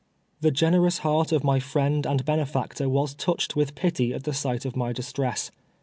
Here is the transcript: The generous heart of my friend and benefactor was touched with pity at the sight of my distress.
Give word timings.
The 0.39 0.49
generous 0.49 0.97
heart 1.05 1.31
of 1.31 1.43
my 1.43 1.59
friend 1.59 2.07
and 2.07 2.25
benefactor 2.25 2.89
was 2.89 3.13
touched 3.13 3.55
with 3.55 3.75
pity 3.75 4.15
at 4.15 4.23
the 4.23 4.33
sight 4.33 4.65
of 4.65 4.75
my 4.75 4.93
distress. 4.93 5.51